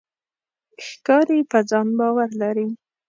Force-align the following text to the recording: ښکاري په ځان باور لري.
ښکاري 0.87 1.39
په 1.51 1.59
ځان 1.69 1.87
باور 1.99 2.29
لري. 2.41 2.67